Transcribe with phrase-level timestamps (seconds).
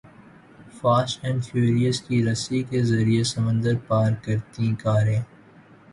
[0.77, 5.21] fast and Furious کی رسی کے ذریعے سمندر پار کرتیں کاریں